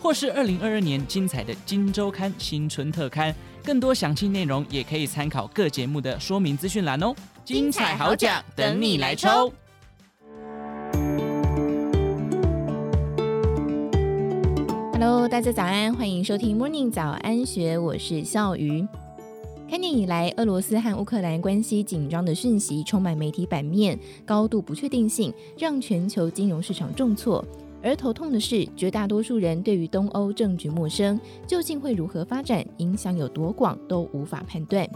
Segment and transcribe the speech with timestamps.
[0.00, 3.34] 或是二零二二年精彩的《金周刊》新春特刊。
[3.62, 7.14] 更多详细内容也可以参考各节目的说明资讯栏哦。
[7.44, 9.52] 精彩好奖等你来抽
[14.94, 18.86] ！Hello，大家早安，欢迎收听 Morning 早安学，我是笑鱼。
[19.68, 27.44] 开年以来，俄罗斯和乌克兰关系紧张的讯息充满媒体版面，高度不确定性让全球金融市场重挫。
[27.82, 34.88] 而头痛的是，绝大多数人对于东欧政局陌生，究竟会如何发展，影响有多广，都无法判断。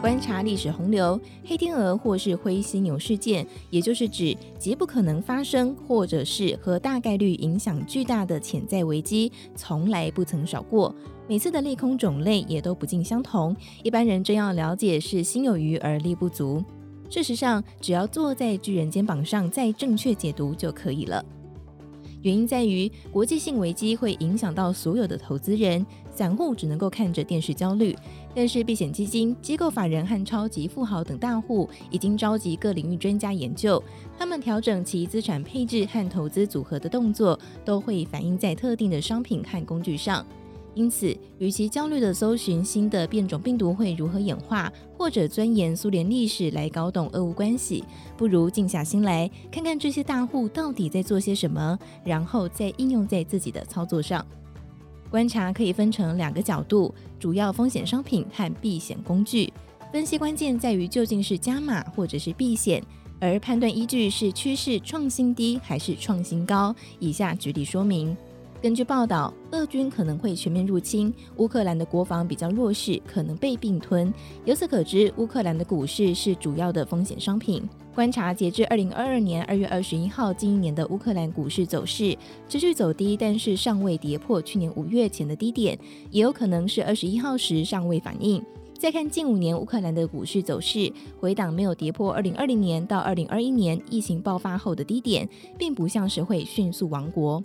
[0.00, 10.92] 观察历史洪流，黑天鹅或是灰犀牛事件，也就是指极不可能发生，或者是和大概率影响巨大的潜在危机，从来不曾少过。
[11.28, 13.56] 每次的利空种类也都不尽相同。
[13.84, 16.62] 一般人真要了解，是心有余而力不足。
[17.12, 21.22] 事实上，只要坐在巨人肩膀上，再正确解读就可以了。
[22.22, 27.94] 原因在于，国际性危机会影响到所有的投资人，散户只能够看着电视焦虑。
[28.34, 33.82] 但是，避险基金、机构法人和超级富豪等大户已经召集各领域专家研究，
[34.18, 40.24] 他们调整其资产配置和投资组合的动作，都会反映在特定的商品和工具上。
[40.74, 47.84] 因此，与其焦虑地搜寻新的变种病毒会如何演化，或者钻研苏联历史来搞懂俄乌关系，
[48.16, 54.24] 不如静下心来看看这些大户到底在做些什么，然后再应用在自己的操作上。
[55.10, 59.52] 观察可以分成两个角度：主要风险商品和避险工具。
[59.92, 62.82] 分析关键在于究竟是加码或者是避险，
[63.20, 66.74] 而判断依据是趋势创新低还是创新高。
[66.98, 68.16] 以下举例说明。
[68.62, 74.14] 根据报道，俄军可能会全面入侵，乌克兰的国防比较弱势，可能被并吞。
[74.44, 77.68] 由此可知，乌克兰的股市是主要的风险商品。
[77.92, 82.16] 观察截至二零二二年二月二十一号近一年的乌克兰股市走势，
[82.48, 85.76] 持续走低，但是尚未跌破去年五月前的低点，
[86.12, 88.40] 也有可能是二十一号时尚未反应。
[88.78, 95.28] 再看近五年乌克兰的股市走势，回档没有跌破二零二零年到二零二一年疫情爆发后的低点，
[95.58, 97.42] 并不像是会迅速亡国。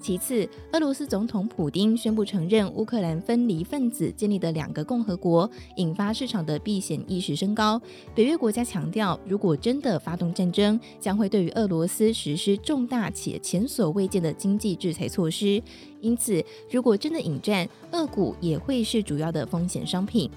[0.00, 7.80] 其次，俄罗斯总统普丁宣布承认乌克兰分离分子建立的两个共和国，引发市场的避险意识升高。
[8.14, 15.62] 北约国家强调，如果真的发动战争，将会对于俄罗斯实施重大且前所未见的经济制裁措施。
[16.02, 20.30] 因此，如果真的引战，俄股也会是主要的风险商品。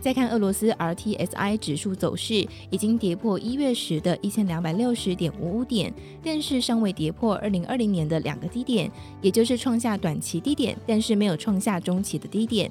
[0.00, 8.90] 再看俄罗斯 RTSI 指数走势，已经跌破一月时的一千两百六十点五五点，但是尚未跌破二零二零年的两个低点，
[9.22, 12.70] 也就是创下短期低点，但是没有创下中期的低点。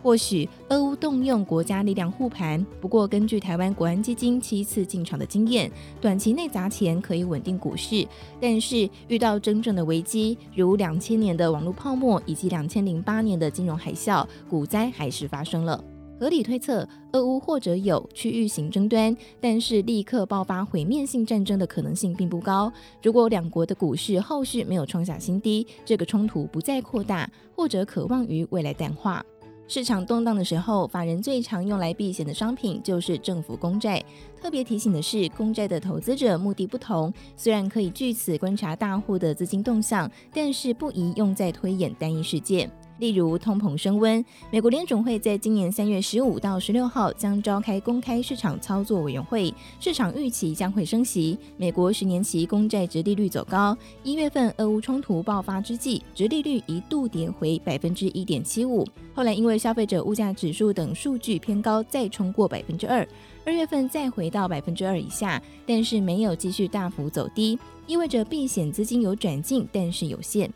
[0.00, 5.68] 或许俄乌动用国家力量护盘，不过根据台湾国安基金七次进场的经验，
[6.00, 8.06] 短期内砸钱可以稳定股市，
[8.40, 15.82] 但是遇到真正的危机，如两千年的网络泡沫以及两千零八年的金融海啸，股灾还是发生了。
[16.18, 22.72] 合理推测，俄乌或者有区域型争端，但是立刻爆发毁灭性战争的可能性并不高。
[23.02, 29.24] 如果两国的股市后续没有创下新低，这个冲突不再扩大，或者可望于未来淡化。
[29.70, 34.02] 市场动荡的时候，法人最常用来避险的商品就是政府公债。
[34.40, 42.70] 特别提醒的是，公债的投资者目的不同，虽然可以据此观察大户的资金动向，但是不宜用在推演单一事件。
[42.98, 51.38] 例如通膨升温，美国联准会在今年三月十五到十六号将召开公开市场操作委员会，市场预期将会升息。
[51.56, 58.84] 美国十年期公债殖利率走高，一月份俄乌冲突爆发之际，殖利率一度跌回百分之一点七五，
[59.14, 63.06] 后来因为消费者物价指数等数据偏高，再冲过百分之二，
[63.44, 70.50] 二月份再回到百分之二以下，但是没有继续大幅走低，意味着避险资金有转进，但是有限。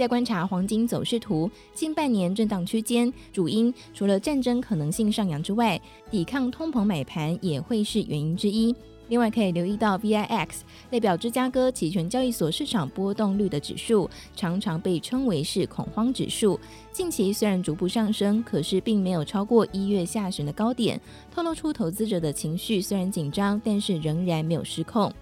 [0.00, 5.78] 再观察黄金走势图，近半年震荡区间，主因除了战争可能性上扬之外，
[6.10, 8.74] 抵抗通膨买盘也会是原因之一。
[9.08, 10.48] 另外可以留意到 VIX
[10.88, 16.58] 代表芝加哥期权交易所市场波动率的指数，常常被称为是恐慌指数。
[16.90, 20.98] 近期虽然逐步上升，可是并没有超过一月下旬的高点，
[21.30, 25.12] 透露出投资者的情绪虽然紧张，但是仍然没有失控。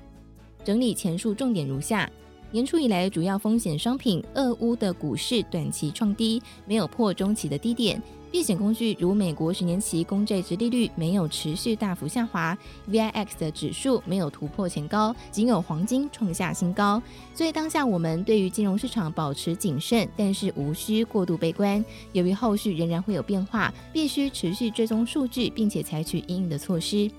[0.63, 2.09] 整理前述重点如下。
[2.51, 8.03] 年初以来，主要风险商品俄乌的股市短期创低，没有破中期的低点。
[8.31, 12.57] 避险工具如美国十年期公债殖利率没有持续大幅下滑
[12.91, 17.03] ，VIX 的指数没有突破前高，仅有黄金创下新高。
[17.35, 21.83] 所以当下我们对于金融市场保持谨慎，但是无需过度悲观。
[22.13, 27.11] 由于后续仍然会有变化，必须持续追踪数据，并且采取因应的措施。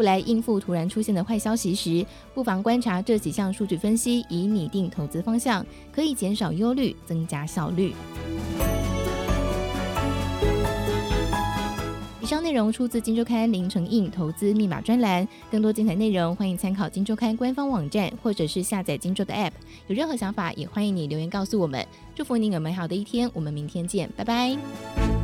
[0.00, 7.92] 未来应付突然出现的坏消息时，不妨观察这几项数据分析，以拟定投资方向，可以减少忧虑，增加效率。
[12.22, 19.52] 以上内容出自《金周刊》林承印投资密码专栏，更多精彩内容欢迎参考《金周刊》官方网站，或者是下载《金周》的 App。
[19.88, 21.86] 有任何想法，也欢迎你留言告诉我们。
[22.14, 25.19] 祝福您有美好的一天，我们明天见，拜拜。